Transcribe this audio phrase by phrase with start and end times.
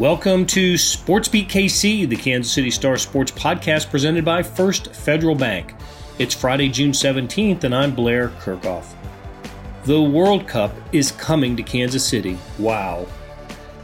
[0.00, 5.34] Welcome to Sports Beat KC, the Kansas City Star Sports podcast presented by First Federal
[5.34, 5.74] Bank.
[6.18, 8.94] It's Friday, June 17th, and I'm Blair Kerkhoff.
[9.84, 12.38] The World Cup is coming to Kansas City.
[12.58, 13.06] Wow.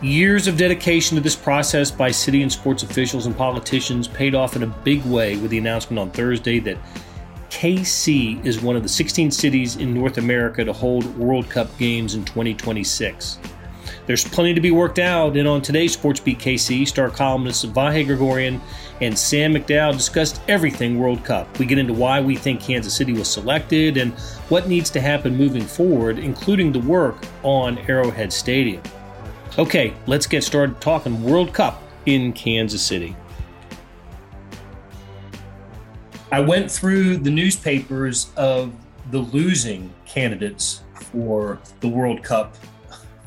[0.00, 4.56] Years of dedication to this process by city and sports officials and politicians paid off
[4.56, 6.78] in a big way with the announcement on Thursday that
[7.50, 12.14] KC is one of the 16 cities in North America to hold World Cup games
[12.14, 13.38] in 2026.
[14.06, 18.06] There's plenty to be worked out, and on today's Sports Beat KC, star columnists Vahe
[18.06, 18.60] Gregorian
[19.00, 21.58] and Sam McDowell discussed everything World Cup.
[21.58, 24.12] We get into why we think Kansas City was selected and
[24.48, 28.80] what needs to happen moving forward, including the work on Arrowhead Stadium.
[29.58, 33.16] Okay, let's get started talking World Cup in Kansas City.
[36.30, 38.72] I went through the newspapers of
[39.10, 42.54] the losing candidates for the World Cup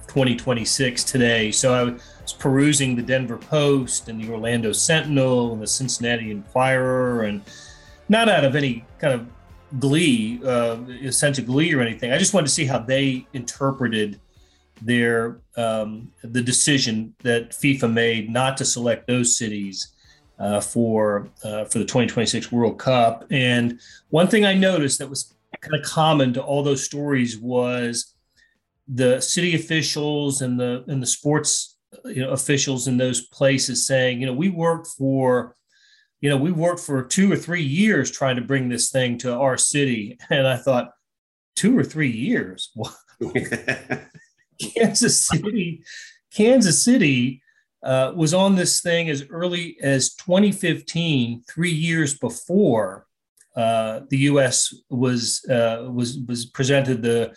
[0.10, 1.52] 2026 today.
[1.52, 7.24] So I was perusing the Denver Post and the Orlando Sentinel and the Cincinnati Enquirer,
[7.24, 7.42] and
[8.10, 9.28] not out of any kind of
[9.80, 10.78] glee, uh,
[11.12, 12.12] sense of glee or anything.
[12.12, 14.20] I just wanted to see how they interpreted
[14.82, 19.94] their um, the decision that FIFA made not to select those cities
[20.40, 23.26] uh, for uh, for the 2026 World Cup.
[23.30, 28.16] And one thing I noticed that was kind of common to all those stories was
[28.92, 34.20] the city officials and the and the sports you know officials in those places saying,
[34.20, 35.56] you know, we worked for
[36.22, 39.34] you know, we worked for two or three years trying to bring this thing to
[39.34, 40.18] our city.
[40.30, 40.92] And I thought,
[41.56, 42.73] two or three years?
[44.76, 45.84] Kansas City,
[46.34, 47.42] Kansas City
[47.84, 53.06] uh, was on this thing as early as 2015, three years before
[53.56, 54.74] uh, the U.S.
[54.90, 57.34] was uh, was was presented the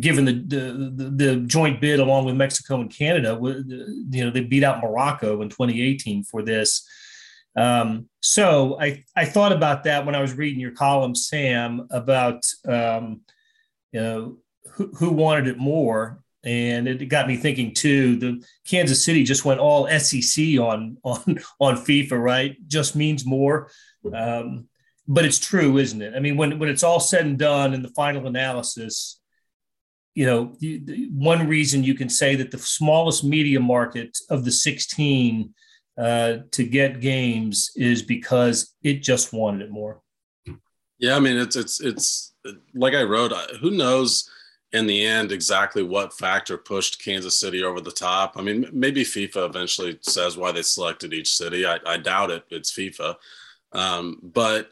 [0.00, 4.64] given the, the, the joint bid along with Mexico and Canada, you know, they beat
[4.64, 6.86] out Morocco in 2018 for this.
[7.56, 12.44] Um, so I, I thought about that when I was reading your column, Sam, about
[12.68, 13.22] um,
[13.92, 14.36] you know
[14.72, 18.16] who, who wanted it more, and it got me thinking too.
[18.16, 22.56] The Kansas City just went all SEC on on on FIFA, right?
[22.68, 23.70] Just means more.
[24.12, 24.66] Um,
[25.08, 26.14] but it's true, isn't it?
[26.14, 29.18] I mean, when when it's all said and done in the final analysis,
[30.16, 30.56] you know,
[31.12, 35.52] one reason you can say that the smallest media market of the 16
[35.98, 40.00] uh, to get games is because it just wanted it more.
[40.98, 42.34] Yeah, I mean, it's it's it's
[42.74, 43.32] like I wrote.
[43.60, 44.26] Who knows
[44.72, 48.36] in the end exactly what factor pushed Kansas City over the top?
[48.38, 51.66] I mean, maybe FIFA eventually says why they selected each city.
[51.66, 52.44] I, I doubt it.
[52.48, 53.16] It's FIFA,
[53.72, 54.70] um, but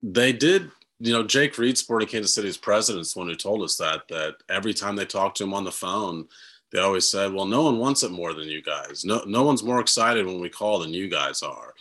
[0.00, 3.62] they did you know, Jake Reid, Sporting Kansas City's president, is the one who told
[3.62, 6.26] us that, that every time they talked to him on the phone,
[6.72, 9.04] they always said, well, no one wants it more than you guys.
[9.04, 11.74] No, no one's more excited when we call than you guys are.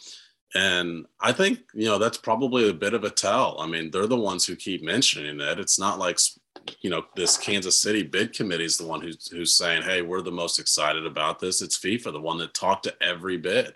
[0.56, 3.58] And I think, you know, that's probably a bit of a tell.
[3.60, 5.60] I mean, they're the ones who keep mentioning it.
[5.60, 6.20] It's not like,
[6.82, 10.22] you know, this Kansas City bid committee is the one who's, who's saying, hey, we're
[10.22, 11.64] the most excited about this.
[11.64, 13.74] It's FIFA, the one that talked to every bid.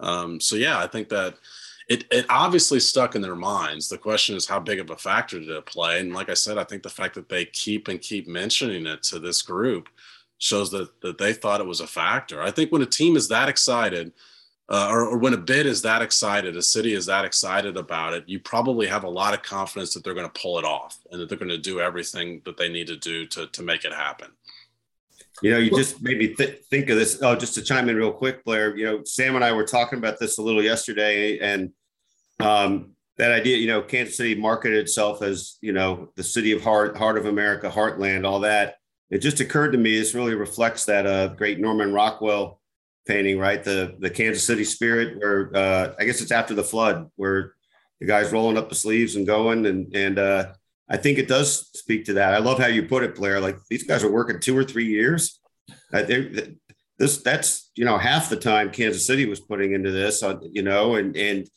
[0.00, 1.34] Um, so, yeah, I think that
[1.88, 3.88] it, it obviously stuck in their minds.
[3.88, 6.00] The question is how big of a factor did it play?
[6.00, 9.02] And like I said, I think the fact that they keep and keep mentioning it
[9.04, 9.88] to this group
[10.38, 12.42] shows that that they thought it was a factor.
[12.42, 14.12] I think when a team is that excited,
[14.68, 18.14] uh, or, or, when a bid is that excited, a city is that excited about
[18.14, 20.98] it, you probably have a lot of confidence that they're going to pull it off
[21.12, 23.84] and that they're going to do everything that they need to do to to make
[23.84, 24.28] it happen.
[25.42, 27.20] You know, you just made me th- think of this.
[27.22, 28.76] Oh, just to chime in real quick, Blair.
[28.76, 31.72] You know, Sam and I were talking about this a little yesterday, and
[32.40, 36.62] um, that idea, you know, Kansas City marketed itself as you know the city of
[36.62, 38.76] heart, heart of America, heartland, all that.
[39.10, 42.60] It just occurred to me this really reflects that uh, great Norman Rockwell
[43.06, 43.62] painting, right?
[43.62, 47.54] The the Kansas City spirit, where uh, I guess it's after the flood, where
[48.00, 50.52] the guys rolling up the sleeves and going, and and uh,
[50.88, 52.34] I think it does speak to that.
[52.34, 53.40] I love how you put it, Blair.
[53.40, 55.40] Like these guys are working two or three years.
[55.92, 56.02] Uh,
[56.98, 60.62] this that's you know half the time Kansas City was putting into this, uh, you
[60.62, 61.48] know, and and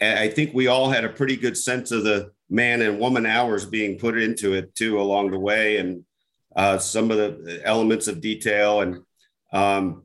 [0.00, 3.66] I think we all had a pretty good sense of the man and woman hours
[3.66, 6.04] being put into it too along the way, and
[6.54, 9.02] uh, some of the elements of detail and.
[9.52, 10.04] Um,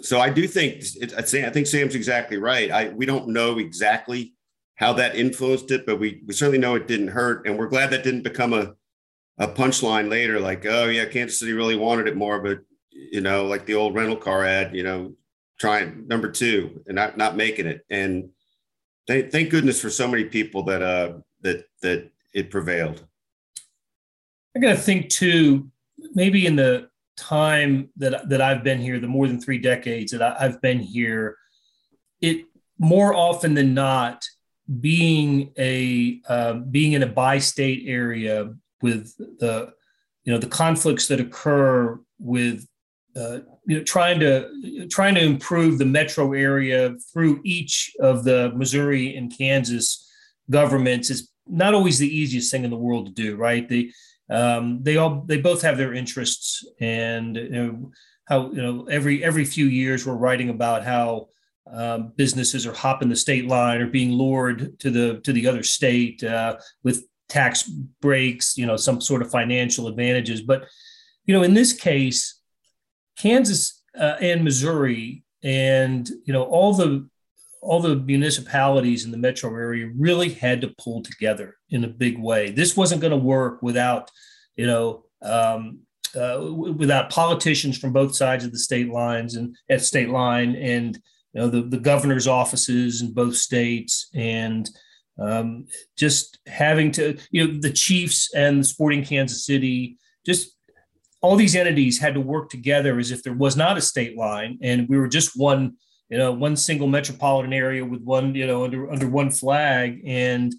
[0.00, 0.82] so I do think
[1.16, 2.68] I think Sam's exactly right.
[2.70, 4.33] I we don't know exactly
[4.76, 7.46] how that influenced it, but we, we certainly know it didn't hurt.
[7.46, 8.74] And we're glad that didn't become a,
[9.38, 12.60] a punchline later, like, oh, yeah, Kansas City really wanted it more, but,
[12.90, 15.14] you know, like the old rental car ad, you know,
[15.58, 17.84] trying number two and not, not making it.
[17.90, 18.30] And
[19.06, 23.04] thank, thank goodness for so many people that, uh, that, that it prevailed.
[24.56, 25.70] I got to think too,
[26.14, 30.20] maybe in the, time that that I've been here, the more than three decades that
[30.20, 31.36] I, I've been here,
[32.20, 34.24] it more often than not
[34.80, 39.72] being a uh, being in a bi-state area with the
[40.24, 42.66] you know the conflicts that occur with
[43.16, 48.52] uh, you know trying to trying to improve the metro area through each of the
[48.56, 50.10] Missouri and Kansas
[50.50, 53.68] governments is not always the easiest thing in the world to do right?
[53.68, 53.92] They
[54.30, 57.92] um, they all they both have their interests and you know
[58.24, 61.28] how you know every every few years we're writing about how
[61.70, 65.62] um, businesses are hopping the state line or being lured to the to the other
[65.62, 70.42] state uh, with tax breaks, you know, some sort of financial advantages.
[70.42, 70.66] But
[71.24, 72.40] you know, in this case,
[73.18, 77.08] Kansas uh, and Missouri, and you know, all the
[77.62, 82.18] all the municipalities in the metro area really had to pull together in a big
[82.18, 82.50] way.
[82.50, 84.10] This wasn't going to work without,
[84.54, 85.80] you know, um,
[86.14, 90.98] uh, without politicians from both sides of the state lines and at state line and
[91.34, 94.70] you know, the, the governor's offices in both states and
[95.20, 95.66] um,
[95.96, 100.56] just having to, you know, the Chiefs and the Sporting Kansas City, just
[101.20, 104.58] all these entities had to work together as if there was not a state line
[104.62, 105.74] and we were just one,
[106.08, 110.02] you know, one single metropolitan area with one, you know, under under one flag.
[110.06, 110.54] And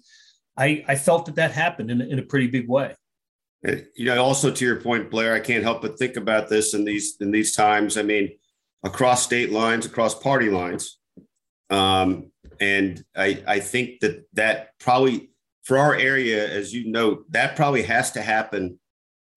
[0.56, 2.94] I, I felt that that happened in, in a pretty big way.
[3.62, 6.84] You know, also to your point, Blair, I can't help but think about this in
[6.84, 7.96] these in these times.
[7.96, 8.36] I mean,
[8.86, 10.98] across state lines, across party lines.
[11.70, 12.30] Um,
[12.60, 15.30] and I, I think that that probably
[15.64, 18.78] for our area, as you note, that probably has to happen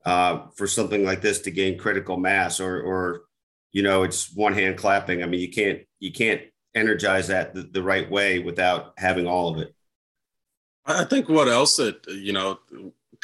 [0.05, 3.21] uh, for something like this to gain critical mass or, or,
[3.71, 5.23] you know, it's one hand clapping.
[5.23, 6.41] I mean, you can't, you can't
[6.75, 9.73] energize that the, the right way without having all of it.
[10.85, 12.59] I think what else that, you know,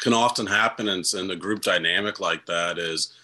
[0.00, 3.14] can often happen in, in a group dynamic like that is,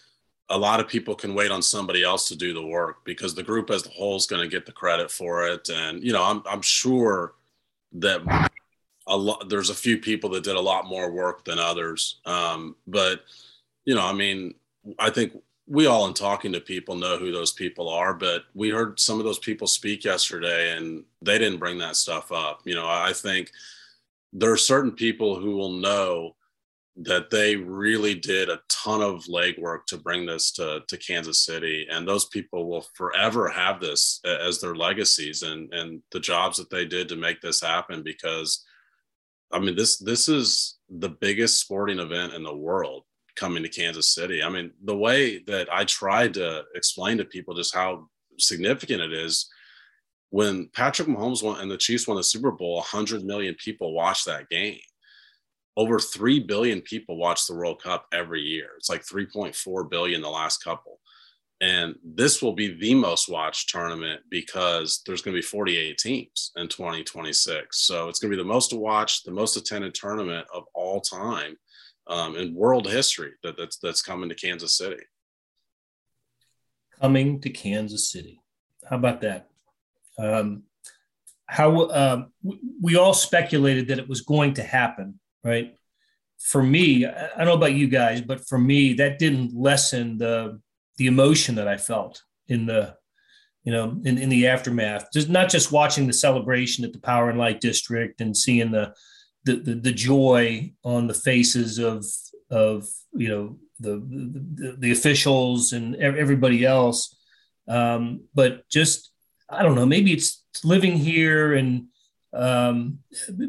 [0.48, 3.42] a lot of people can wait on somebody else to do the work because the
[3.42, 5.68] group as a whole is going to get the credit for it.
[5.68, 7.34] And, you know, I'm, I'm sure
[7.92, 8.20] that
[9.06, 12.20] a lot, there's a few people that did a lot more work than others.
[12.26, 13.22] Um, but,
[13.84, 14.54] you know, I mean,
[14.98, 15.32] I think
[15.66, 19.18] we all in talking to people know who those people are, but we heard some
[19.18, 22.60] of those people speak yesterday and they didn't bring that stuff up.
[22.64, 23.50] You know, I think
[24.32, 26.34] there are certain people who will know
[26.96, 31.86] that they really did a ton of legwork to bring this to, to Kansas City.
[31.90, 36.68] And those people will forever have this as their legacies and, and the jobs that
[36.68, 38.64] they did to make this happen because
[39.50, 43.04] I mean this this is the biggest sporting event in the world
[43.36, 44.42] coming to Kansas City.
[44.42, 49.12] I mean, the way that I tried to explain to people just how significant it
[49.12, 49.48] is
[50.30, 54.26] when Patrick Mahomes won and the Chiefs won the Super Bowl, 100 million people watched
[54.26, 54.78] that game
[55.76, 58.70] over 3 billion people watch the World Cup every year.
[58.76, 60.98] It's like 3.4 billion the last couple.
[61.60, 66.50] And this will be the most watched tournament because there's going to be 48 teams
[66.56, 67.78] in 2026.
[67.78, 71.56] So it's going to be the most watched, the most attended tournament of all time
[72.08, 75.04] um, in world history that, that's, that's coming to Kansas City.
[77.00, 78.40] Coming to Kansas City.
[78.90, 79.48] How about that?
[80.18, 80.64] Um,
[81.46, 82.32] how um,
[82.80, 85.76] we all speculated that it was going to happen right?
[86.38, 90.60] For me, I don't know about you guys, but for me, that didn't lessen the
[90.98, 92.96] the emotion that I felt in the
[93.64, 97.30] you know in, in the aftermath just not just watching the celebration at the power
[97.30, 98.92] and light district and seeing the
[99.44, 102.04] the, the, the joy on the faces of
[102.50, 103.96] of you know the
[104.54, 107.16] the, the officials and everybody else
[107.68, 109.10] um, but just
[109.48, 111.86] i don't know maybe it's living here and
[112.34, 112.98] um,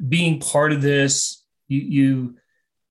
[0.09, 1.42] being part of this
[1.79, 2.35] you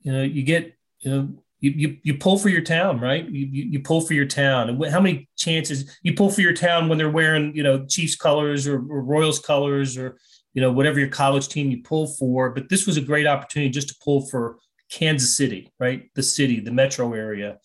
[0.01, 1.29] you know you get you know
[1.63, 3.25] you, you, you pull for your town, right?
[3.25, 4.69] You, you, you pull for your town.
[4.69, 8.17] And how many chances you pull for your town when they're wearing, you know, Chiefs
[8.17, 10.19] colors or, or, Royals colors or,
[10.55, 12.51] you know, whatever your college team you pull for.
[12.51, 14.59] But this was a great opportunity just to pull for
[14.91, 16.11] Kansas City, right?
[16.17, 17.59] The city, the metro area,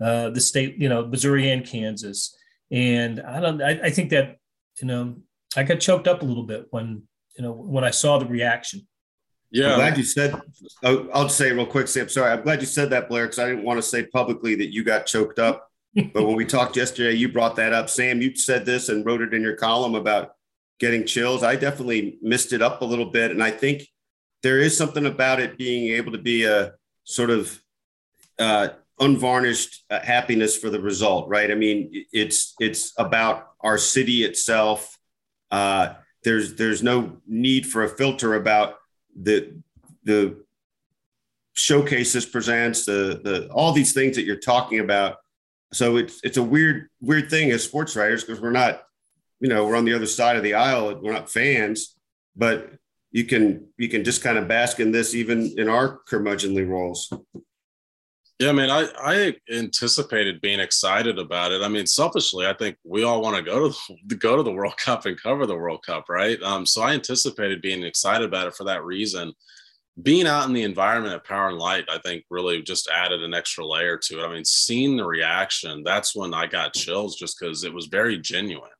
[0.00, 2.36] uh, the state, you know, Missouri and Kansas.
[2.70, 4.36] And I don't, I, I think that,
[4.80, 5.16] you know,
[5.56, 7.02] I got choked up a little bit when,
[7.36, 8.86] you know, when I saw the reaction.
[9.50, 9.72] Yeah.
[9.72, 10.40] I'm glad you said,
[10.84, 12.08] oh, I'll just say real quick, Sam.
[12.08, 12.30] Sorry.
[12.30, 14.84] I'm glad you said that, Blair, because I didn't want to say publicly that you
[14.84, 15.68] got choked up.
[16.14, 17.90] but when we talked yesterday, you brought that up.
[17.90, 20.34] Sam, you said this and wrote it in your column about
[20.78, 21.42] getting chills.
[21.42, 23.32] I definitely missed it up a little bit.
[23.32, 23.88] And I think
[24.42, 27.60] there is something about it being able to be a sort of
[28.38, 28.68] uh,
[29.00, 31.50] unvarnished uh, happiness for the result, right?
[31.50, 34.96] I mean, it's it's about our city itself.
[35.50, 38.76] Uh, there's there's no need for a filter about
[39.20, 39.60] the
[40.04, 40.44] the
[41.52, 45.16] showcase this presents the the all these things that you're talking about
[45.72, 48.82] so it's it's a weird weird thing as sports writers because we're not,
[49.40, 50.98] you know, we're on the other side of the aisle.
[51.00, 51.96] We're not fans,
[52.36, 52.70] but
[53.12, 57.12] you can you can just kind of bask in this even in our curmudgeonly roles.
[58.40, 61.60] Yeah, I mean, I, I anticipated being excited about it.
[61.60, 64.50] I mean, selfishly, I think we all want to go to the, go to the
[64.50, 66.40] World Cup and cover the World Cup, right?
[66.42, 69.34] Um, so I anticipated being excited about it for that reason.
[70.02, 73.34] Being out in the environment at Power and Light, I think, really just added an
[73.34, 74.26] extra layer to it.
[74.26, 78.16] I mean, seeing the reaction, that's when I got chills, just because it was very
[78.16, 78.70] genuine.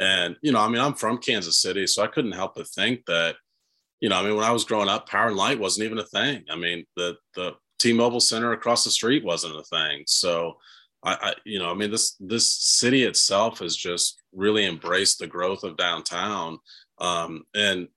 [0.00, 3.04] And you know, I mean, I'm from Kansas City, so I couldn't help but think
[3.06, 3.36] that
[4.00, 6.04] you know, I mean, when I was growing up, Power and Light wasn't even a
[6.04, 6.44] thing.
[6.48, 10.04] I mean, the the T-Mobile Center across the street wasn't a thing.
[10.06, 10.56] So
[11.02, 15.26] I, I, you know, I mean, this this city itself has just really embraced the
[15.26, 16.58] growth of downtown,
[16.98, 17.88] um, and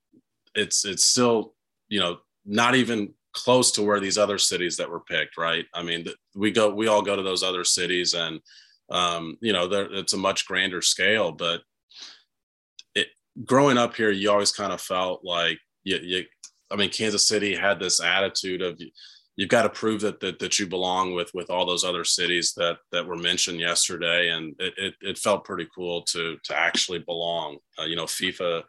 [0.56, 1.56] it's it's still,
[1.88, 5.66] you know, not even close to where these other cities that were picked, right?
[5.74, 8.42] I mean, we go, we all go to those other cities, and
[8.92, 11.32] um, you know, it's a much grander scale.
[11.32, 11.62] But
[12.96, 13.08] it,
[13.46, 16.24] growing up here, you always kind of felt like you, you
[16.72, 18.80] I mean, Kansas City had this attitude of
[19.40, 22.54] you've got to prove that, that that you belong with with all those other cities
[22.58, 27.00] that that were mentioned yesterday, and it it, it felt pretty cool to to actually
[27.00, 27.58] belong.
[27.80, 28.64] Uh, you know, FIFA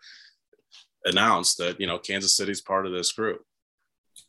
[1.04, 3.42] announced that you know Kansas City's part of this group.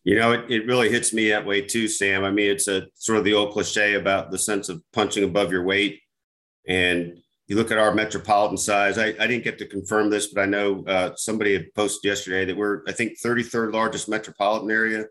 [0.04, 2.24] You know, it, it really hits me that way too, Sam.
[2.24, 5.52] I mean, it's a sort of the old cliche about the sense of punching above
[5.52, 6.02] your weight.
[6.68, 8.98] And you look at our metropolitan size.
[8.98, 12.46] I, I didn't get to confirm this, but I know uh, somebody had posted yesterday
[12.46, 15.06] that we're, I think, 33rd largest metropolitan area,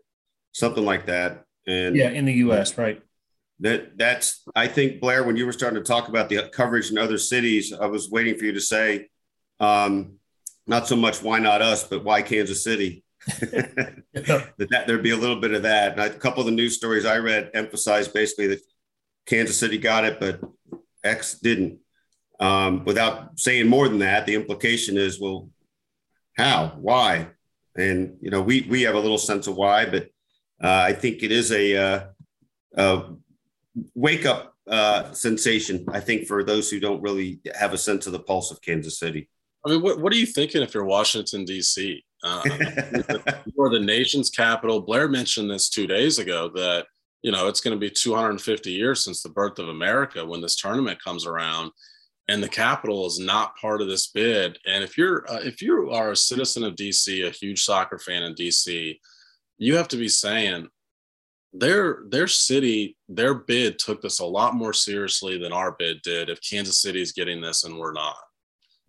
[0.51, 1.45] something like that.
[1.67, 3.01] And yeah, in the U.S., right?
[3.59, 4.43] That that's.
[4.55, 7.73] I think Blair, when you were starting to talk about the coverage in other cities,
[7.73, 9.09] I was waiting for you to say,
[9.59, 10.13] um,
[10.67, 13.03] not so much why not us, but why Kansas City.
[13.27, 15.91] that, that there'd be a little bit of that.
[15.91, 18.61] And a couple of the news stories I read emphasized basically that
[19.27, 20.41] Kansas City got it, but
[21.03, 21.79] X didn't.
[22.39, 25.49] Um, without saying more than that, the implication is, well,
[26.35, 27.27] how, why?
[27.75, 30.09] And you know, we we have a little sense of why, but
[30.61, 32.03] I think it is a, uh,
[32.77, 33.03] a
[33.95, 35.85] wake up uh, sensation.
[35.91, 38.99] I think for those who don't really have a sense of the pulse of Kansas
[38.99, 39.29] City.
[39.65, 42.03] I mean, what, what are you thinking if you're Washington D.C.?
[42.23, 42.41] Uh,
[43.55, 44.81] you're the nation's capital.
[44.81, 46.85] Blair mentioned this two days ago that
[47.21, 50.55] you know it's going to be 250 years since the birth of America when this
[50.55, 51.71] tournament comes around
[52.27, 54.57] and the capital is not part of this bid.
[54.65, 58.23] And if you're uh, if you are a citizen of DC, a huge soccer fan
[58.23, 58.97] in DC,
[59.61, 60.67] you have to be saying
[61.53, 66.29] their their city their bid took this a lot more seriously than our bid did.
[66.29, 68.15] If Kansas City is getting this and we're not.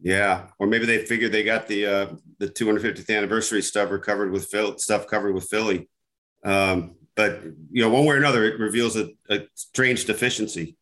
[0.00, 2.06] Yeah, or maybe they figured they got the uh,
[2.38, 5.88] the 250th anniversary stuff covered with Phil stuff covered with Philly.
[6.44, 10.76] Um, but you know, one way or another, it reveals a, a strange deficiency.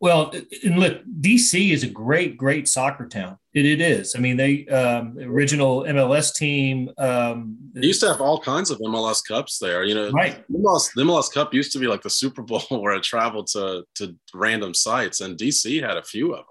[0.00, 0.32] Well,
[0.64, 3.36] and look, DC is a great, great soccer town.
[3.52, 4.14] It, it is.
[4.16, 6.90] I mean, they um, original MLS team.
[6.96, 9.84] Um, they used to have all kinds of MLS Cups there.
[9.84, 10.42] You know, right?
[10.50, 13.84] MLS, the MLS Cup used to be like the Super Bowl, where it traveled to
[13.96, 16.46] to random sites, and DC had a few of them.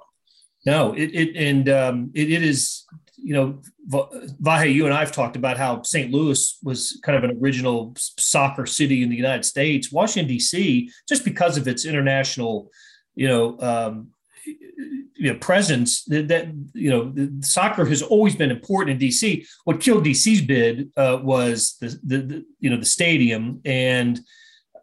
[0.67, 2.85] No, it, it and um, it, it is.
[3.21, 6.09] You know, Vahe, you and I have talked about how St.
[6.09, 9.91] Louis was kind of an original soccer city in the United States.
[9.91, 10.89] Washington D.C.
[11.05, 12.71] just because of its international
[13.19, 14.07] you know, um,
[14.45, 19.45] you know, presence that, that, you know, soccer has always been important in DC.
[19.65, 24.21] What killed DC's bid uh, was the, the, the, you know, the stadium and,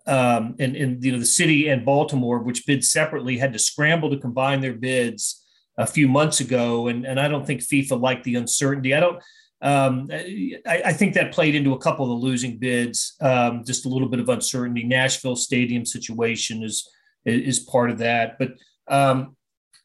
[0.07, 4.11] um, and, and, you know, the city and Baltimore, which bid separately, had to scramble
[4.11, 5.43] to combine their bids
[5.79, 6.89] a few months ago.
[6.89, 8.95] And, and I don't think FIFA liked the uncertainty.
[8.95, 9.23] I don't,
[9.63, 13.87] um, I, I, think that played into a couple of the losing bids, um, just
[13.87, 14.85] a little bit of uncertainty.
[14.85, 16.87] Nashville stadium situation is,
[17.27, 18.39] is part of that.
[18.39, 18.55] But
[18.89, 19.37] um,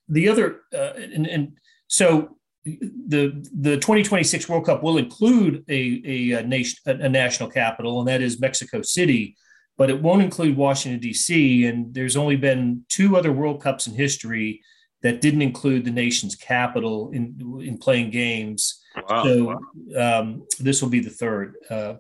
[0.08, 1.54] the other, uh, and, and,
[1.88, 8.00] so the the 2026 World Cup will include a, a, a, nation, a national capital,
[8.00, 9.36] and that is Mexico City,
[9.78, 11.66] but it won't include Washington D.C.
[11.66, 14.62] And there's only been two other World Cups in history
[15.02, 18.82] that didn't include the nation's capital in in playing games.
[19.10, 19.24] Wow.
[19.24, 19.60] So
[20.00, 21.56] um, this will be the third.
[21.70, 21.96] Uh,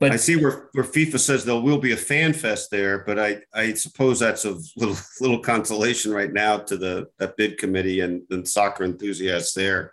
[0.00, 3.18] but I see where, where FIFA says there will be a fan fest there, but
[3.18, 8.00] I, I suppose that's a little little consolation right now to the that bid committee
[8.00, 9.92] and, and soccer enthusiasts there.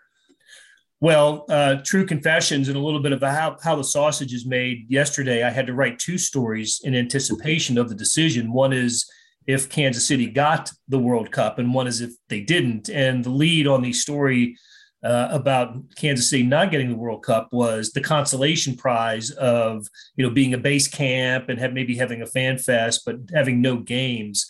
[0.99, 4.89] Well, uh, true confessions and a little bit of how, how the sausage is made.
[4.89, 8.51] Yesterday, I had to write two stories in anticipation of the decision.
[8.51, 9.07] One is
[9.45, 12.89] if Kansas City got the World Cup, and one is if they didn't.
[12.89, 14.57] And the lead on the story
[15.03, 20.25] uh, about Kansas City not getting the World Cup was the consolation prize of you
[20.25, 23.77] know being a base camp and have, maybe having a fan fest, but having no
[23.77, 24.45] games.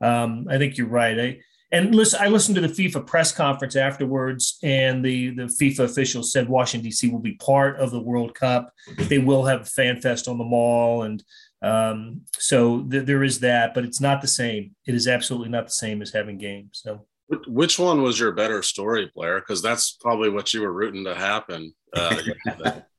[0.00, 1.18] um, I think you're right.
[1.18, 1.38] I,
[1.70, 6.32] and listen, I listened to the FIFA press conference afterwards, and the the FIFA officials
[6.32, 7.10] said Washington D.C.
[7.10, 8.72] will be part of the World Cup.
[8.96, 11.22] They will have a fan fest on the mall, and
[11.60, 14.74] um, so th- there is that, but it's not the same.
[14.86, 16.80] It is absolutely not the same as having games.
[16.84, 17.06] So,
[17.46, 19.40] which one was your better story, Blair?
[19.40, 21.74] Because that's probably what you were rooting to happen.
[21.92, 22.16] Uh,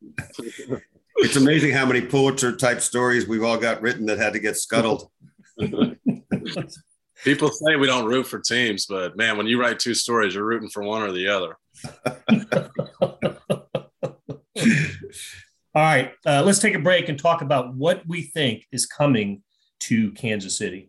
[1.17, 4.57] it's amazing how many Pulitzer type stories we've all got written that had to get
[4.57, 5.09] scuttled.
[7.23, 10.45] People say we don't root for teams, but man, when you write two stories, you're
[10.45, 11.57] rooting for one or the other.
[15.75, 19.43] All right, uh, let's take a break and talk about what we think is coming
[19.81, 20.88] to Kansas City.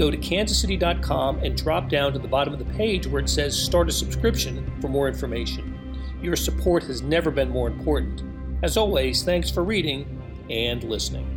[0.00, 3.54] go to kansascity.com and drop down to the bottom of the page where it says
[3.54, 5.78] Start a Subscription for more information.
[6.22, 8.22] Your support has never been more important.
[8.62, 11.36] As always, thanks for reading and listening.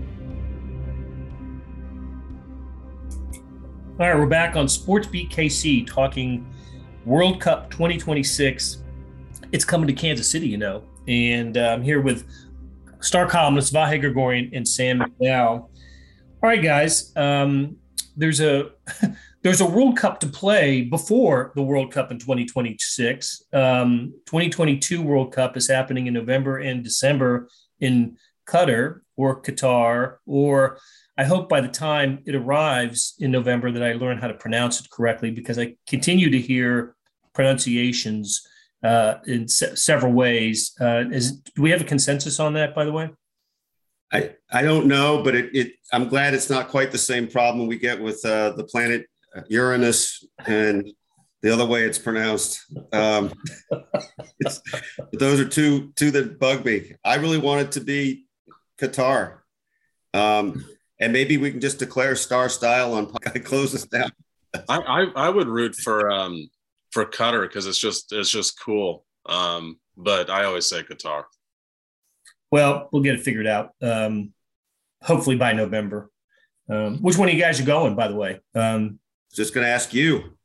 [3.99, 6.49] All right, we're back on Sports Beat KC talking
[7.04, 8.78] World Cup 2026.
[9.52, 12.26] It's coming to Kansas City, you know, and uh, I'm here with
[13.02, 15.60] star columnist Vahe Gregorian and Sam McDowell.
[15.60, 15.69] All
[16.41, 17.12] right, guys.
[17.17, 17.76] Um,
[18.15, 18.71] there's a
[19.43, 23.43] there's a World Cup to play before the World Cup in 2026.
[23.54, 27.49] Um, 2022 World Cup is happening in November and December
[27.80, 30.80] in Qatar or Qatar, or
[31.17, 34.80] I hope by the time it arrives in November that I learn how to pronounce
[34.80, 36.95] it correctly because I continue to hear
[37.34, 38.47] pronunciations
[38.84, 40.73] uh, in se- several ways.
[40.80, 43.12] Uh, is, do we have a consensus on that, by the way?
[44.13, 47.67] I, I don't know, but it, it I'm glad it's not quite the same problem
[47.67, 49.08] we get with uh, the planet
[49.49, 50.88] Uranus and
[51.41, 52.63] the other way it's pronounced.
[52.93, 53.34] Um,
[54.39, 54.62] it's,
[55.13, 56.93] those are two two that bug me.
[57.04, 58.26] I really want it to be
[58.80, 59.39] Qatar,
[60.13, 60.63] um,
[60.99, 63.12] and maybe we can just declare star style on.
[63.26, 64.12] I close this down.
[64.69, 66.49] I, I, I would root for um
[66.91, 69.06] for Qatar because it's just it's just cool.
[69.26, 71.23] Um, but I always say Qatar.
[72.53, 73.71] Well, we'll get it figured out.
[73.81, 74.31] Um,
[75.01, 76.11] hopefully by November.
[76.69, 78.41] Um, which one of you guys are going, by the way?
[78.53, 78.99] Um,
[79.33, 80.37] Just going to ask you.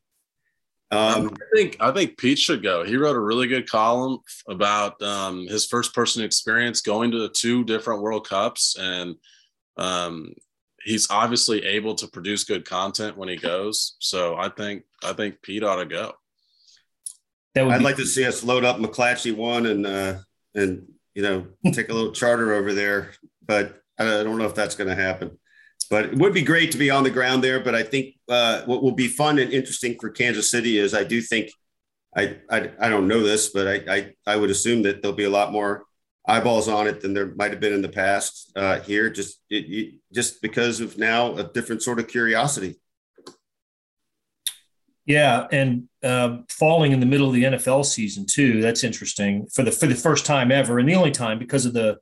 [0.90, 2.82] Um, I think I think Pete should go.
[2.82, 7.28] He wrote a really good column about um, his first person experience going to the
[7.28, 9.14] two different World Cups, and
[9.76, 10.32] um,
[10.82, 13.96] he's obviously able to produce good content when he goes.
[13.98, 16.14] So I think I think Pete ought to go.
[17.54, 20.14] I'd be- like to see us load up McClatchy one and uh,
[20.54, 20.88] and
[21.18, 23.10] you know, take a little charter over there.
[23.44, 25.36] But I don't know if that's going to happen.
[25.90, 27.58] But it would be great to be on the ground there.
[27.58, 31.02] But I think uh, what will be fun and interesting for Kansas City is I
[31.02, 31.50] do think
[32.16, 35.24] I I, I don't know this, but I, I, I would assume that there'll be
[35.24, 35.86] a lot more
[36.24, 39.10] eyeballs on it than there might have been in the past uh, here.
[39.10, 42.76] Just it, it, just because of now a different sort of curiosity.
[45.04, 48.60] Yeah, and uh, falling in the middle of the NFL season too.
[48.60, 51.72] That's interesting for the for the first time ever, and the only time because of
[51.72, 51.98] the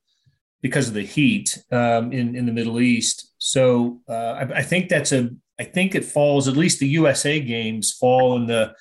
[0.62, 3.32] because of the heat um, in in the Middle East.
[3.38, 5.30] So uh, I, I, think that's a
[5.60, 8.74] I think it falls at least the USA games fall in the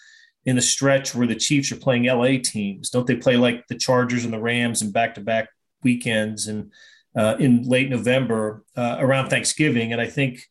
[0.46, 2.90] in the stretch where the Chiefs are playing LA teams.
[2.90, 5.50] Don't they play like the Chargers and the Rams and back to back
[5.84, 6.72] weekends and
[7.16, 9.92] uh, in late November uh, around Thanksgiving?
[9.92, 10.44] And I think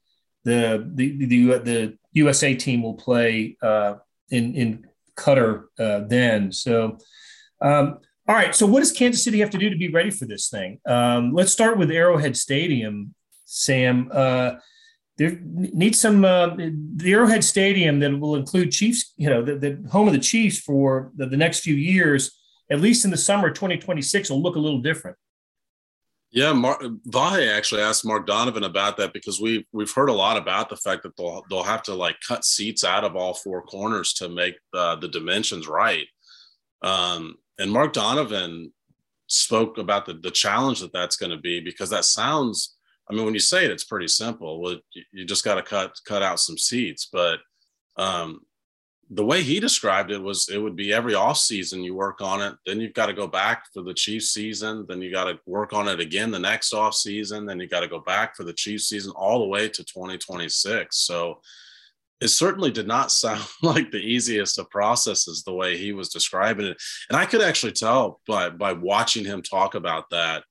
[0.45, 3.97] the the the, the USA team will play uh,
[4.31, 6.53] in in Qatar uh, then.
[6.53, 6.99] So,
[7.61, 8.55] um, all right.
[8.55, 10.81] So, what does Kansas City have to do to be ready for this thing?
[10.87, 14.11] Um, let's start with Arrowhead Stadium, Sam.
[14.13, 14.55] Uh,
[15.17, 19.13] there needs some uh, the Arrowhead Stadium that will include Chiefs.
[19.17, 22.37] You know, the, the home of the Chiefs for the, the next few years,
[22.71, 25.17] at least in the summer 2026, will look a little different.
[26.35, 30.37] Yeah, Mark Vahe actually asked Mark Donovan about that because we we've heard a lot
[30.37, 33.63] about the fact that they'll they'll have to like cut seats out of all four
[33.63, 36.09] corners to make the, the dimensions right.
[36.83, 38.73] Um, and Mark Donovan
[39.29, 42.75] spoke about the the challenge that that's going to be because that sounds.
[43.09, 44.61] I mean, when you say it, it's pretty simple.
[44.61, 44.81] Well,
[45.13, 47.39] you, just got to cut cut out some seats, but
[47.97, 48.41] um,
[49.11, 52.41] the way he described it was it would be every off season you work on
[52.41, 55.39] it then you've got to go back for the chiefs season then you got to
[55.47, 58.45] work on it again the next off season then you got to go back for
[58.45, 61.41] the chiefs season all the way to 2026 so
[62.21, 66.67] it certainly did not sound like the easiest of processes the way he was describing
[66.67, 66.83] it.
[67.11, 70.45] And i could actually tell by by watching him talk about that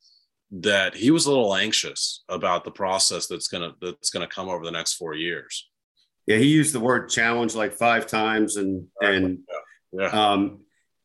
[0.52, 4.34] that he was a little anxious about the process that's going to that's going to
[4.34, 5.68] come over the next four years
[6.26, 9.60] yeah, he used the word challenge like five times, and and yeah.
[9.94, 10.08] Yeah.
[10.08, 10.62] Um,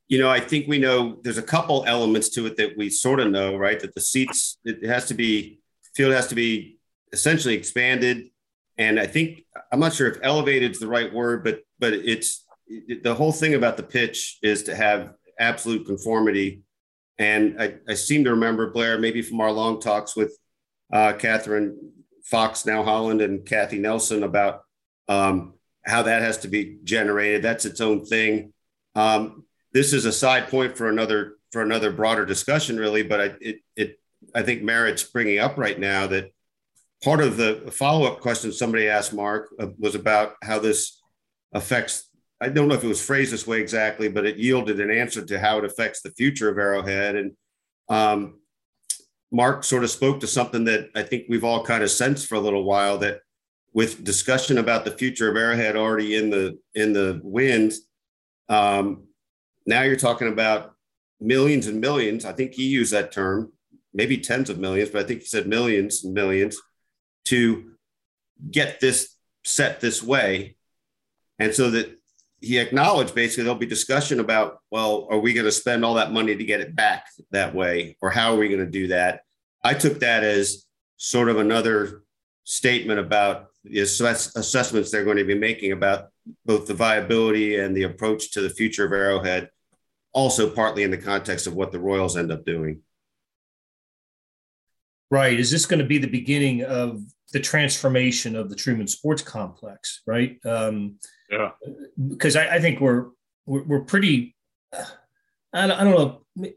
[0.08, 3.20] you know, I think we know there's a couple elements to it that we sort
[3.20, 3.78] of know, right?
[3.78, 5.60] That the seats it has to be
[5.94, 6.78] field has to be
[7.12, 8.30] essentially expanded,
[8.78, 12.46] and I think I'm not sure if elevated is the right word, but but it's
[12.66, 16.62] it, the whole thing about the pitch is to have absolute conformity.
[17.18, 20.38] And I, I seem to remember Blair, maybe from our long talks with
[20.92, 21.92] uh, Catherine
[22.24, 24.62] Fox, now Holland, and Kathy Nelson about
[25.08, 27.42] um, how that has to be generated.
[27.42, 28.52] That's its own thing.
[28.94, 33.02] Um, this is a side point for another for another broader discussion, really.
[33.02, 34.00] But I, it it
[34.34, 36.32] I think merits bringing up right now that
[37.02, 41.00] part of the follow up question somebody asked Mark uh, was about how this
[41.52, 42.10] affects.
[42.40, 45.24] I don't know if it was phrased this way exactly, but it yielded an answer
[45.24, 47.16] to how it affects the future of Arrowhead.
[47.16, 47.32] And
[47.88, 48.40] um,
[49.32, 52.36] Mark sort of spoke to something that I think we've all kind of sensed for
[52.36, 53.20] a little while that
[53.78, 57.74] with discussion about the future of Arrowhead already in the in the wind,
[58.48, 59.04] um,
[59.66, 60.74] now you're talking about
[61.20, 62.24] millions and millions.
[62.24, 63.52] I think he used that term,
[63.94, 66.60] maybe tens of millions, but I think he said millions and millions
[67.26, 67.70] to
[68.50, 69.14] get this
[69.44, 70.56] set this way.
[71.38, 71.96] And so that
[72.40, 76.10] he acknowledged basically there'll be discussion about, well, are we going to spend all that
[76.10, 77.96] money to get it back that way?
[78.02, 79.20] Or how are we going to do that?
[79.62, 82.02] I took that as sort of another
[82.42, 86.08] statement about the assessments they're going to be making about
[86.44, 89.50] both the viability and the approach to the future of Arrowhead,
[90.12, 92.80] also partly in the context of what the Royals end up doing.
[95.10, 95.38] Right.
[95.38, 100.02] Is this going to be the beginning of the transformation of the Truman Sports Complex?
[100.06, 100.38] Right.
[100.44, 100.96] Um,
[101.30, 101.50] yeah.
[102.08, 103.06] Because I, I, think we're,
[103.46, 104.36] we're, we're pretty.
[105.52, 105.94] I don't, I don't
[106.36, 106.50] know.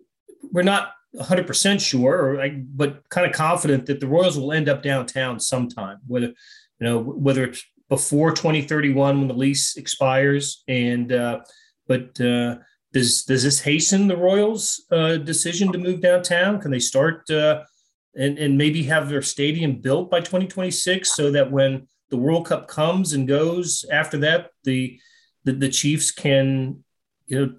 [0.51, 4.81] We're not 100% sure, or but kind of confident that the Royals will end up
[4.81, 6.33] downtown sometime, whether
[6.81, 10.63] you know, whether it's before 2031 when the lease expires.
[10.67, 11.41] And, uh,
[11.87, 12.55] but uh,
[12.91, 16.59] does, does this hasten the Royals' uh, decision to move downtown?
[16.59, 17.61] Can they start uh,
[18.15, 22.67] and, and maybe have their stadium built by 2026 so that when the World Cup
[22.67, 24.99] comes and goes after that, the,
[25.43, 26.83] the, the Chiefs can,
[27.27, 27.55] you know,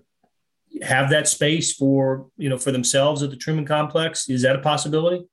[0.82, 4.30] have that space for you know for themselves at the Truman Complex?
[4.30, 5.26] Is that a possibility?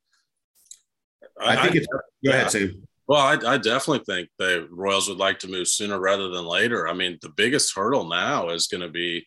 [1.39, 1.87] I, think it's.
[1.87, 2.88] Go ahead, Sam.
[3.09, 6.87] Well, I, I, definitely think the Royals would like to move sooner rather than later.
[6.87, 9.25] I mean, the biggest hurdle now is going to be,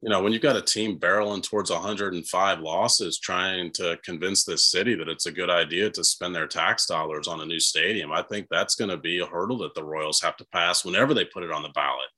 [0.00, 4.70] you know, when you've got a team barreling towards 105 losses, trying to convince this
[4.70, 8.12] city that it's a good idea to spend their tax dollars on a new stadium.
[8.12, 11.12] I think that's going to be a hurdle that the Royals have to pass whenever
[11.12, 12.08] they put it on the ballot.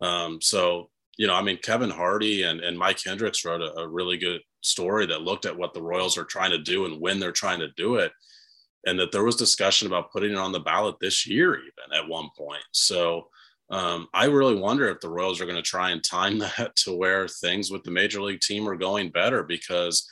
[0.00, 0.88] Um, so,
[1.18, 4.40] you know, I mean, Kevin Hardy and, and Mike Hendricks wrote a, a really good
[4.62, 7.60] story that looked at what the Royals are trying to do and when they're trying
[7.60, 8.10] to do it
[8.86, 12.08] and that there was discussion about putting it on the ballot this year, even at
[12.08, 12.62] one point.
[12.72, 13.28] So
[13.68, 16.96] um, I really wonder if the Royals are going to try and time that to
[16.96, 20.08] where things with the major league team are going better because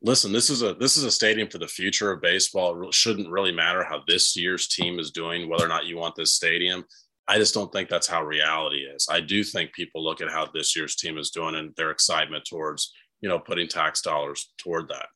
[0.00, 2.86] listen this is a this is a stadium for the future of baseball.
[2.86, 6.14] It shouldn't really matter how this year's team is doing whether or not you want
[6.14, 6.84] this stadium.
[7.26, 9.06] I just don't think that's how reality is.
[9.10, 12.44] I do think people look at how this year's team is doing and their excitement
[12.44, 15.06] towards you know putting tax dollars toward that.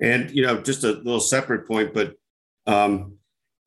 [0.00, 2.14] And you know just a little separate point but
[2.66, 3.18] um,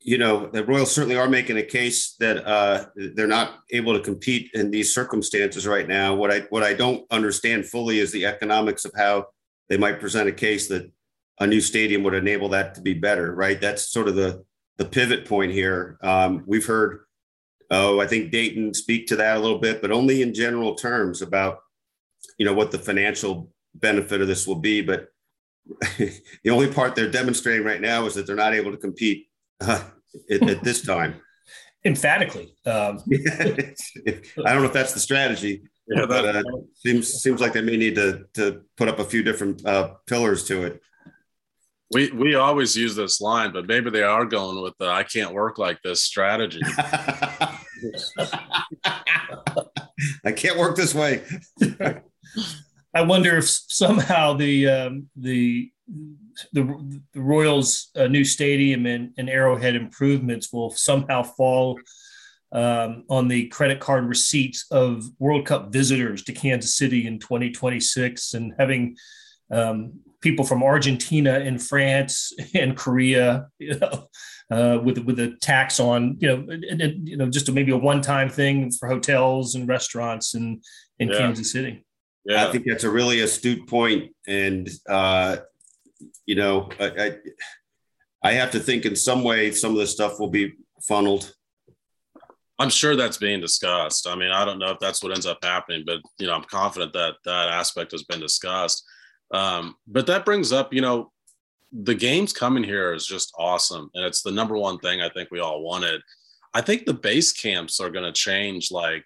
[0.02, 4.04] you know, the Royals certainly are making a case that uh, they're not able to
[4.04, 6.16] compete in these circumstances right now.
[6.16, 9.28] What I what I don't understand fully is the economics of how
[9.68, 10.90] they might present a case that
[11.40, 13.36] a new stadium would enable that to be better.
[13.36, 13.60] Right?
[13.60, 14.44] That's sort of the
[14.78, 15.98] the pivot point here.
[16.02, 17.02] Um, we've heard,
[17.70, 21.22] oh, I think Dayton speak to that a little bit, but only in general terms
[21.22, 21.60] about
[22.38, 25.10] you know what the financial benefit of this will be, but
[25.98, 29.28] the only part they're demonstrating right now is that they're not able to compete
[29.62, 29.84] uh,
[30.32, 31.22] at, at, this time.
[31.86, 33.02] Emphatically, um.
[33.16, 36.44] I don't know if that's the strategy, yeah, but uh,
[36.76, 40.44] seems seems like they may need to to put up a few different uh, pillars
[40.46, 40.82] to it.
[41.92, 45.34] We we always use this line, but maybe they are going with the "I can't
[45.34, 46.60] work like this" strategy.
[50.26, 51.24] I can't work this way.
[52.94, 55.72] I wonder if somehow the um, the
[56.54, 61.80] the, the Royals' uh, new stadium and, and, Arrowhead improvements will somehow fall
[62.52, 68.36] um, on the credit card receipts of World Cup visitors to Kansas City in 2026,
[68.36, 68.96] and having
[69.52, 74.08] um, people from Argentina and France and Korea, you know,
[74.52, 76.46] uh, with with a tax on you know
[77.04, 80.62] you know just a, maybe a one time thing for hotels and restaurants in
[81.00, 81.18] in yeah.
[81.18, 81.86] Kansas City.
[82.26, 85.38] Yeah, I think that's a really astute point, and uh,
[86.26, 87.16] you know, I, I
[88.24, 90.54] I have to think in some way some of the stuff will be
[90.88, 91.34] funneled.
[92.60, 94.06] I'm sure that's being discussed.
[94.06, 96.44] I mean, I don't know if that's what ends up happening, but you know, I'm
[96.44, 98.84] confident that that aspect has been discussed.
[99.34, 101.12] Um, but that brings up, you know,
[101.72, 103.90] the games coming here is just awesome.
[103.94, 106.02] And it's the number one thing I think we all wanted.
[106.54, 109.06] I think the base camps are going to change like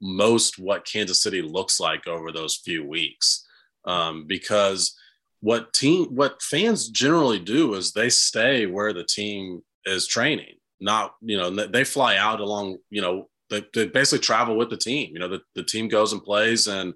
[0.00, 3.46] most what Kansas City looks like over those few weeks.
[3.84, 4.96] Um, because
[5.40, 11.14] what team, what fans generally do is they stay where the team is training, not,
[11.20, 15.10] you know, they fly out along, you know, they, they basically travel with the team.
[15.12, 16.94] You know, the, the team goes and plays and,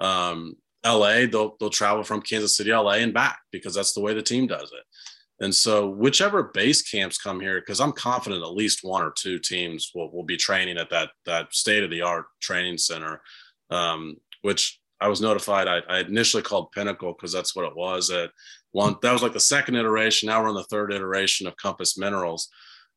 [0.00, 0.54] um,
[0.86, 4.22] LA, they'll they'll travel from Kansas City, LA, and back because that's the way the
[4.22, 4.84] team does it.
[5.40, 9.38] And so, whichever base camps come here, because I'm confident at least one or two
[9.38, 13.20] teams will, will be training at that that state of the art training center,
[13.70, 15.68] um, which I was notified.
[15.68, 18.10] I, I initially called Pinnacle because that's what it was.
[18.10, 18.30] At
[18.72, 20.26] one, that was like the second iteration.
[20.26, 22.48] Now we're on the third iteration of Compass Minerals.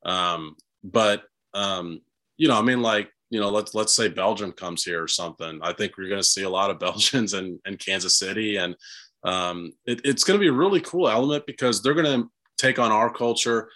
[0.04, 1.23] Um, but
[1.54, 2.01] um,
[2.38, 5.60] you know, I mean, like you know, let's let's say Belgium comes here or something.
[5.62, 8.75] I think we're going to see a lot of Belgians in, in Kansas City, and
[9.24, 12.80] um, it, it's going to be a really cool element because they're going to take
[12.80, 13.70] on our culture,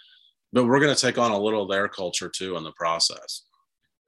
[0.52, 3.42] but we're going to take on a little of their culture too in the process.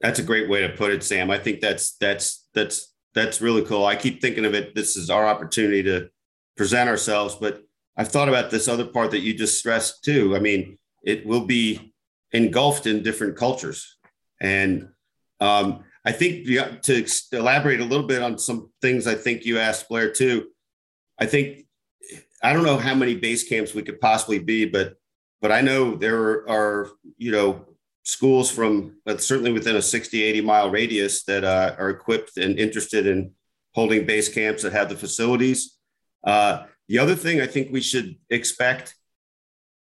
[0.00, 1.30] That's a great way to put it, Sam.
[1.30, 3.84] I think that's that's that's that's really cool.
[3.84, 4.74] I keep thinking of it.
[4.74, 6.08] This is our opportunity to
[6.56, 7.62] present ourselves, but
[7.96, 10.36] I've thought about this other part that you just stressed too.
[10.36, 11.92] I mean, it will be
[12.32, 13.96] engulfed in different cultures,
[14.40, 14.88] and
[15.40, 19.88] um, I think to elaborate a little bit on some things I think you asked
[19.88, 20.46] Blair too.
[21.18, 21.66] I think
[22.42, 24.94] I don't know how many base camps we could possibly be, but
[25.40, 27.66] but I know there are you know
[28.04, 32.58] schools from but certainly within a 60 80 mile radius that uh, are equipped and
[32.58, 33.32] interested in
[33.74, 35.76] holding base camps that have the facilities.
[36.24, 38.94] Uh, the other thing I think we should expect,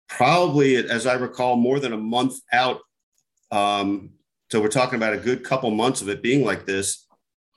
[0.09, 2.81] probably as I recall, more than a month out
[3.51, 4.11] um,
[4.51, 7.07] so we're talking about a good couple months of it being like this.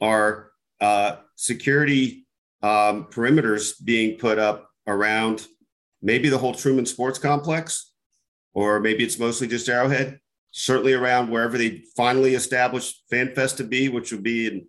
[0.01, 2.22] Are uh, security
[2.63, 5.45] um, perimeters being put up around
[6.01, 7.91] maybe the whole Truman Sports Complex,
[8.53, 10.19] or maybe it's mostly just Arrowhead.
[10.51, 14.67] Certainly around wherever they finally established FanFest to be, which would be in,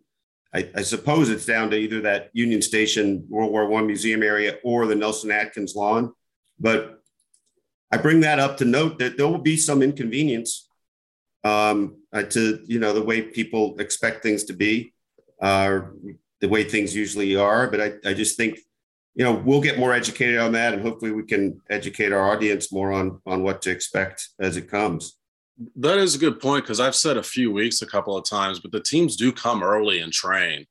[0.55, 4.57] I, I suppose it's down to either that Union Station World War One museum area
[4.65, 6.13] or the Nelson Atkins lawn.
[6.59, 7.01] But
[7.93, 10.69] I bring that up to note that there will be some inconvenience
[11.45, 14.95] um, uh, to you know the way people expect things to be,
[15.43, 15.81] uh,
[16.45, 17.71] the way things usually are.
[17.71, 18.59] But I, I just think
[19.15, 22.71] you know we'll get more educated on that, and hopefully we can educate our audience
[22.71, 25.17] more on on what to expect as it comes.
[25.77, 28.59] That is a good point because I've said a few weeks a couple of times,
[28.61, 30.67] but the teams do come early and train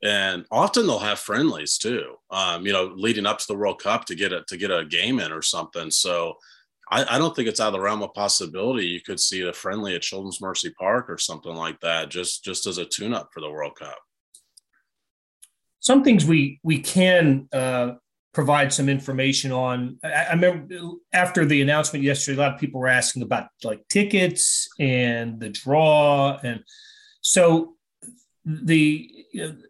[0.00, 4.04] and often they'll have friendlies too um, you know leading up to the world cup
[4.04, 6.36] to get a to get a game in or something so
[6.90, 8.86] I, I, don't think it's out of the realm of possibility.
[8.86, 12.66] You could see a friendly at Children's Mercy Park or something like that, just just
[12.66, 13.98] as a tune-up for the World Cup.
[15.88, 17.92] Some things we we can uh,
[18.34, 19.98] provide some information on.
[20.04, 20.74] I, I, remember
[21.14, 25.48] after the announcement yesterday, a lot of people were asking about like tickets and the
[25.48, 26.62] draw, and
[27.22, 27.76] so
[28.44, 29.10] the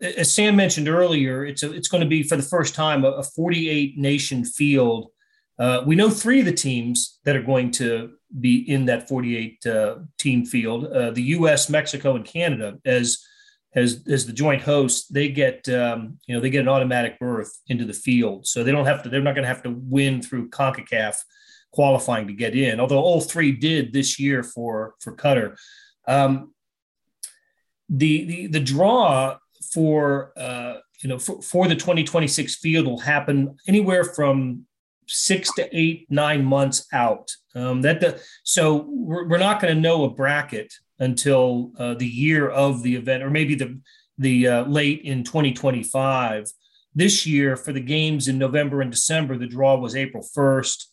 [0.03, 3.11] as Sam mentioned earlier, it's a, it's going to be for the first time a,
[3.11, 5.13] a 48 nation field
[5.59, 9.67] uh, we know three of the teams that are going to be in that 48
[9.67, 12.79] uh, team field: uh, the U.S., Mexico, and Canada.
[12.85, 13.19] As
[13.75, 17.61] as as the joint hosts, they get um, you know they get an automatic berth
[17.69, 19.09] into the field, so they don't have to.
[19.09, 21.17] They're not going to have to win through Concacaf
[21.73, 22.81] qualifying to get in.
[22.81, 25.57] Although all three did this year for for Qatar.
[26.07, 26.55] Um,
[27.89, 29.37] the the the draw
[29.73, 34.67] for uh, you know for, for the 2026 field will happen anywhere from
[35.09, 37.31] six to eight, nine months out.
[37.55, 42.07] Um, that the, so we're, we're not going to know a bracket until uh, the
[42.07, 43.81] year of the event, or maybe the
[44.19, 46.51] the uh, late in 2025.
[46.95, 50.87] this year for the games in November and December, the draw was April 1st.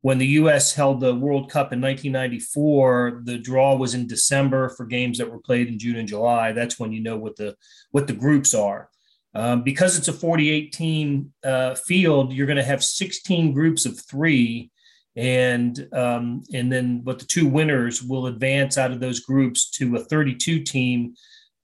[0.00, 0.74] When the U.S.
[0.74, 5.38] held the World Cup in 1994, the draw was in December for games that were
[5.38, 6.52] played in June and July.
[6.52, 7.54] That's when you know what the
[7.90, 8.88] what the groups are.
[9.34, 14.00] Um, because it's a 48 team uh, field, you're going to have 16 groups of
[14.00, 14.71] three,
[15.16, 19.96] and um, and then but the two winners will advance out of those groups to
[19.96, 21.14] a 32 team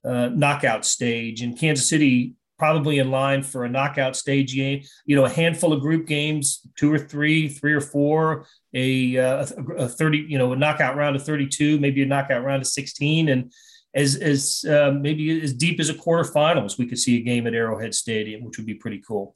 [0.05, 1.41] uh, knockout stage.
[1.41, 4.83] And Kansas City probably in line for a knockout stage game.
[5.05, 9.45] You know, a handful of group games, two or three, three or four, a, uh,
[9.77, 13.29] a 30, you know, a knockout round of 32, maybe a knockout round of 16,
[13.29, 13.51] and
[13.95, 17.55] as as uh, maybe as deep as a quarterfinals, we could see a game at
[17.55, 19.35] Arrowhead Stadium, which would be pretty cool.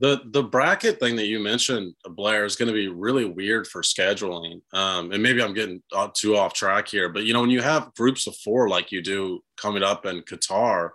[0.00, 3.82] The the bracket thing that you mentioned, Blair, is going to be really weird for
[3.82, 4.60] scheduling.
[4.72, 5.82] Um, and maybe I'm getting
[6.14, 9.02] too off track here, but you know, when you have groups of four like you
[9.02, 10.90] do coming up in Qatar,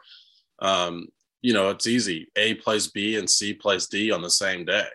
[0.61, 1.07] um,
[1.41, 2.29] you know, it's easy.
[2.35, 4.87] A plays B and C plays D on the same day,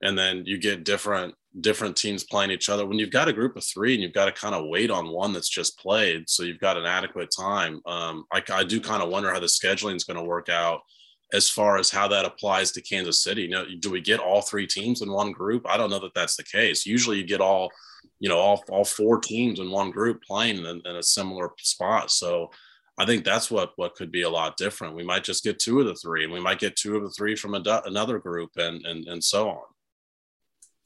[0.00, 2.86] and then you get different different teams playing each other.
[2.86, 5.10] When you've got a group of three and you've got to kind of wait on
[5.10, 7.80] one that's just played, so you've got an adequate time.
[7.86, 10.82] Um, I, I do kind of wonder how the scheduling is going to work out
[11.34, 13.42] as far as how that applies to Kansas City.
[13.42, 15.66] You know, do we get all three teams in one group?
[15.68, 16.86] I don't know that that's the case.
[16.86, 17.70] Usually, you get all,
[18.20, 22.10] you know, all all four teams in one group playing in, in a similar spot.
[22.10, 22.50] So.
[22.96, 24.94] I think that's what what could be a lot different.
[24.94, 27.10] We might just get two of the three, and we might get two of the
[27.10, 29.64] three from a, another group, and and and so on.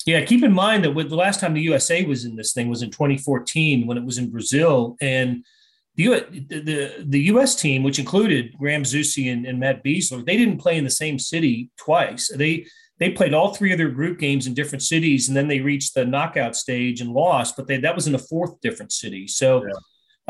[0.06, 2.70] Yeah, keep in mind that with the last time the USA was in this thing
[2.70, 5.44] was in 2014 when it was in Brazil, and
[5.98, 7.56] the the the U.S.
[7.56, 11.18] team, which included Graham Zusi and, and Matt Besler, they didn't play in the same
[11.18, 12.30] city twice.
[12.34, 12.66] They
[12.98, 15.94] they played all three of their group games in different cities, and then they reached
[15.94, 17.56] the knockout stage and lost.
[17.56, 19.26] But they, that was in a fourth different city.
[19.26, 19.72] So yeah.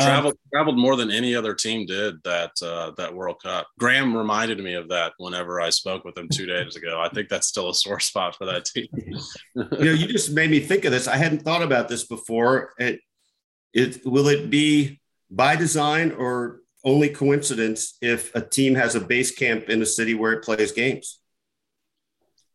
[0.00, 3.66] Um, traveled um, traveled more than any other team did that uh, that World Cup.
[3.78, 7.00] Graham reminded me of that whenever I spoke with him two days ago.
[7.00, 8.87] I think that's still a sore spot for that team.
[8.94, 11.09] you know, you just made me think of this.
[11.09, 12.74] I hadn't thought about this before.
[12.78, 13.00] It,
[13.74, 19.30] it will it be by design or only coincidence if a team has a base
[19.30, 21.20] camp in a city where it plays games?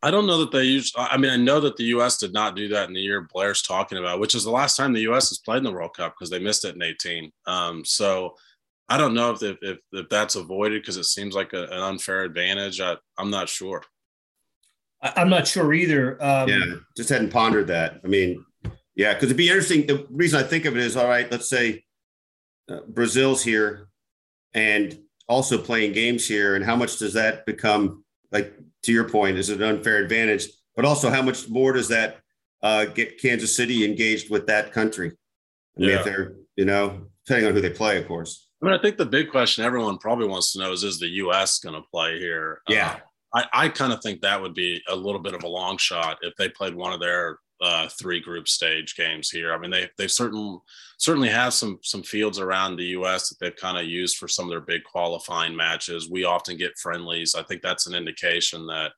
[0.01, 0.93] I don't know that they used.
[0.97, 2.17] I mean, I know that the U.S.
[2.17, 4.91] did not do that in the year Blair's talking about, which is the last time
[4.91, 5.29] the U.S.
[5.29, 7.31] has played in the World Cup because they missed it in 18.
[7.47, 8.35] Um, so
[8.89, 11.79] I don't know if if, if, if that's avoided because it seems like a, an
[11.79, 12.81] unfair advantage.
[12.81, 13.81] I, am not sure.
[15.01, 16.21] I'm not sure either.
[16.21, 18.01] Um, yeah, just hadn't pondered that.
[18.03, 18.43] I mean,
[18.95, 19.87] yeah, because it'd be interesting.
[19.87, 21.85] The reason I think of it is, all right, let's say
[22.69, 23.87] uh, Brazil's here
[24.53, 24.97] and
[25.27, 29.49] also playing games here, and how much does that become like to your point, is
[29.49, 30.47] it an unfair advantage?
[30.75, 32.19] But also, how much more does that
[32.61, 35.11] uh, get Kansas City engaged with that country?
[35.77, 35.99] I mean, yeah.
[35.99, 38.49] if they're, you know, depending on who they play, of course.
[38.61, 41.07] I mean, I think the big question everyone probably wants to know is is the
[41.07, 41.59] U.S.
[41.59, 42.61] going to play here?
[42.67, 42.99] Yeah.
[43.33, 45.77] Uh, I, I kind of think that would be a little bit of a long
[45.77, 49.53] shot if they played one of their uh, three group stage games here.
[49.53, 50.59] I mean, they they certain
[50.97, 53.29] certainly have some some fields around the U.S.
[53.29, 56.09] that they've kind of used for some of their big qualifying matches.
[56.09, 57.35] We often get friendlies.
[57.35, 58.91] I think that's an indication that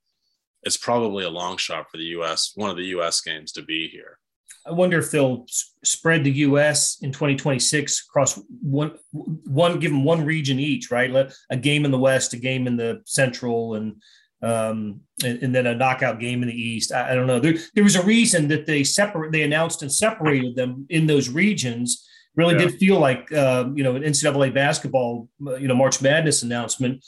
[0.63, 2.54] it's probably a long shot for the U.S.
[2.56, 3.21] one of the U.S.
[3.21, 4.17] games to be here.
[4.65, 5.45] I wonder if they'll
[5.84, 6.97] spread the U.S.
[7.04, 11.32] in 2026 across one one give them one region each, right?
[11.51, 14.01] A game in the West, a game in the Central, and
[14.41, 16.91] um, and, and, then a knockout game in the East.
[16.91, 17.39] I, I, don't know.
[17.39, 19.32] There, there was a reason that they separate.
[19.32, 22.08] They announced and separated them in those regions.
[22.36, 22.65] Really yeah.
[22.65, 27.04] did feel like uh, you know an NCAA basketball, uh, you know, March Madness announcement.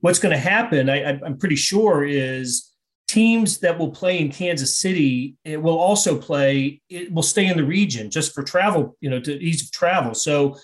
[0.00, 0.88] What's going to happen?
[0.88, 2.70] I, I'm pretty sure is
[3.06, 6.80] teams that will play in Kansas City it will also play.
[6.88, 10.14] It will stay in the region just for travel, you know, to ease of travel.
[10.14, 10.56] So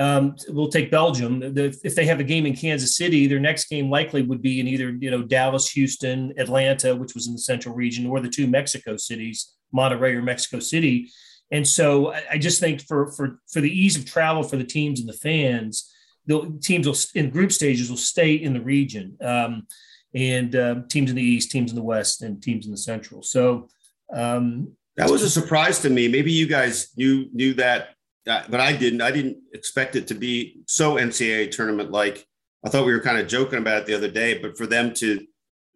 [0.00, 1.40] um, we'll take Belgium.
[1.40, 4.58] The, if they have a game in Kansas City, their next game likely would be
[4.58, 8.28] in either you know Dallas, Houston, Atlanta, which was in the central region, or the
[8.28, 11.10] two Mexico cities, Monterrey or Mexico City.
[11.50, 14.64] And so I, I just think for for for the ease of travel for the
[14.64, 15.92] teams and the fans,
[16.26, 19.66] the teams will in group stages will stay in the region, um,
[20.14, 23.22] and uh, teams in the east, teams in the west, and teams in the central.
[23.22, 23.68] So.
[24.12, 26.08] Um, that was a surprise to me.
[26.08, 27.90] Maybe you guys knew knew that
[28.48, 29.02] but I didn't.
[29.02, 32.26] I didn't expect it to be so NCAA tournament like.
[32.64, 34.92] I thought we were kind of joking about it the other day, but for them
[34.94, 35.26] to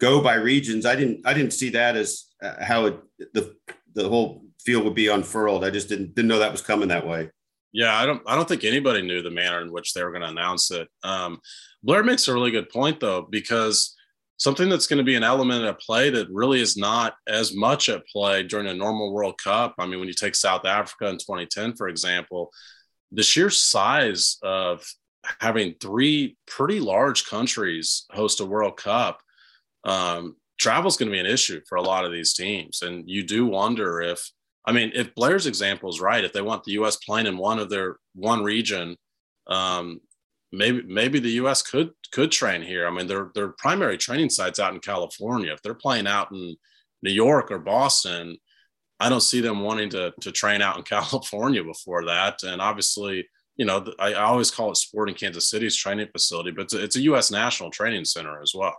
[0.00, 1.26] go by regions, I didn't.
[1.26, 3.00] I didn't see that as uh, how it,
[3.32, 3.56] the
[3.94, 5.64] the whole field would be unfurled.
[5.64, 7.30] I just didn't didn't know that was coming that way.
[7.72, 8.22] Yeah, I don't.
[8.26, 10.88] I don't think anybody knew the manner in which they were going to announce it.
[11.02, 11.40] Um,
[11.82, 13.94] Blair makes a really good point though, because
[14.36, 17.88] something that's going to be an element at play that really is not as much
[17.88, 19.74] at play during a normal World Cup.
[19.78, 22.50] I mean, when you take South Africa in 2010, for example,
[23.12, 24.84] the sheer size of
[25.40, 29.20] having three pretty large countries host a World Cup
[29.84, 32.82] um, travel is going to be an issue for a lot of these teams.
[32.82, 34.20] And you do wonder if,
[34.66, 36.96] I mean, if Blair's example is right, if they want the U.S.
[36.96, 38.96] playing in one of their one region,
[39.46, 40.00] um,
[40.56, 41.62] maybe maybe the U.S.
[41.62, 42.86] could could train here.
[42.86, 45.52] I mean, their their primary training sites out in California.
[45.52, 46.56] If they're playing out in
[47.02, 48.36] New York or Boston,
[49.00, 52.42] I don't see them wanting to to train out in California before that.
[52.42, 56.74] And obviously, you know, I, always call it Sporting Kansas City's training facility, but it's
[56.74, 57.30] a, it's a U.S.
[57.30, 58.76] national training center as well.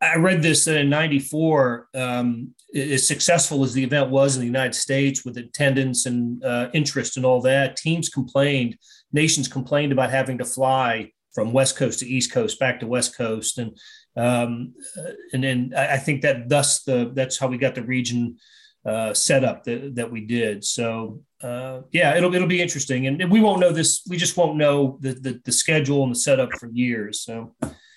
[0.00, 4.46] I read this that in '94, um, as successful as the event was in the
[4.46, 8.76] United States with attendance and uh, interest and all that, teams complained,
[9.12, 13.16] nations complained about having to fly from West Coast to East Coast back to West
[13.16, 13.76] Coast, and
[14.16, 18.36] um, uh, and then I think that thus the that's how we got the region
[18.84, 20.64] uh, setup that, that we did.
[20.64, 24.02] So uh, yeah, it'll it'll be interesting, and we won't know this.
[24.08, 27.20] We just won't know the, the the schedule and the setup for years.
[27.20, 27.54] So.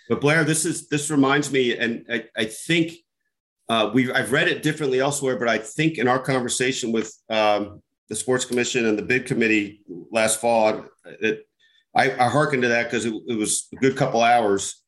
[0.09, 2.91] But Blair, this is this reminds me, and I, I think
[3.69, 7.81] uh, we I've read it differently elsewhere, but I think in our conversation with um,
[8.09, 11.47] the Sports Commission and the bid committee last fall, it,
[11.95, 14.81] I, I hearkened to that because it, it, was a good couple hours.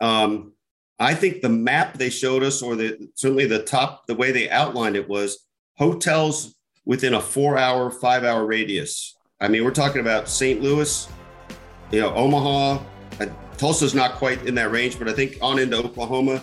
[0.00, 0.52] Um,
[0.98, 4.48] I think the map they showed us, or the certainly the top, the way they
[4.50, 5.46] outlined it was
[5.76, 6.54] hotels
[6.84, 9.16] within a four-hour, five-hour radius.
[9.40, 10.60] I mean, we're talking about St.
[10.60, 11.08] Louis,
[11.90, 12.82] you know, Omaha,
[13.56, 16.42] Tulsa's not quite in that range, but I think on into Oklahoma,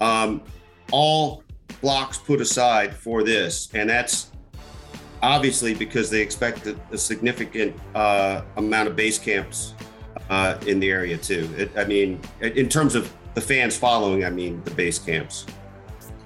[0.00, 0.42] um,
[0.90, 1.42] all
[1.80, 4.30] blocks put aside for this, and that's
[5.22, 9.74] obviously because they expect a, significant uh, amount of base camps
[10.30, 11.48] uh, in the area too.
[11.56, 15.46] It, I mean, in terms of the fans following, I mean the base camps.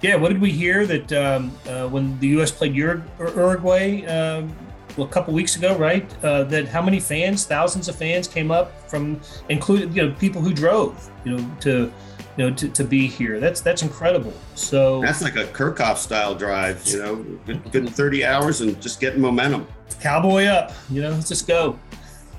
[0.03, 2.51] Yeah, what did we hear that um, uh, when the U.S.
[2.51, 4.55] played Uruguay um,
[4.97, 6.07] well, a couple weeks ago, right?
[6.25, 10.41] Uh, that how many fans, thousands of fans, came up from, including you know people
[10.41, 11.93] who drove, you know, to
[12.37, 13.41] you know to, to be here.
[13.41, 14.32] That's that's incredible.
[14.55, 16.87] So that's like a Kerkhoff style drive.
[16.87, 17.16] You know,
[17.47, 19.66] good, good thirty hours and just getting momentum.
[20.01, 20.72] Cowboy up.
[20.91, 21.78] You know, let's just go.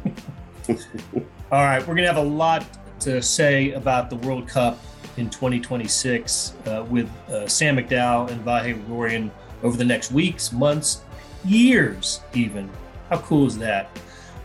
[1.52, 2.64] All right, we're gonna have a lot
[3.00, 4.78] to say about the World Cup
[5.16, 9.30] in 2026 uh, with uh, Sam McDowell and Vahe Gregorian
[9.62, 11.02] over the next weeks, months,
[11.44, 12.70] years, even.
[13.08, 13.90] How cool is that?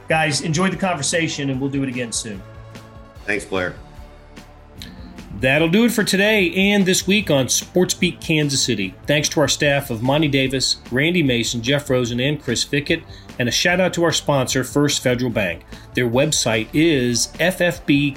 [0.07, 2.41] Guys, enjoy the conversation and we'll do it again soon.
[3.25, 3.75] Thanks, Blair.
[5.39, 8.95] That'll do it for today and this week on SportsBeat Kansas City.
[9.05, 13.03] Thanks to our staff of Monty Davis, Randy Mason, Jeff Rosen, and Chris Fickett,
[13.38, 15.65] and a shout out to our sponsor, First Federal Bank.
[15.93, 18.15] Their website is ffbkc.com.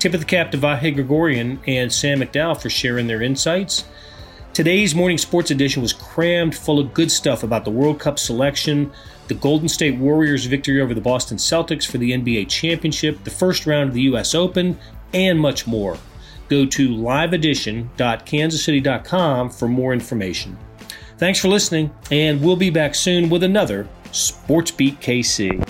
[0.00, 3.84] Tip of the cap to Vahe Gregorian and Sam McDowell for sharing their insights.
[4.52, 8.90] Today's morning sports edition was crammed full of good stuff about the World Cup selection,
[9.28, 13.64] the Golden State Warriors' victory over the Boston Celtics for the NBA championship, the first
[13.64, 14.34] round of the U.S.
[14.34, 14.76] Open,
[15.12, 15.98] and much more.
[16.48, 20.56] Go to liveedition.kansascity.com for more information.
[21.18, 25.62] Thanks for listening, and we'll be back soon with another Sports Beat KC.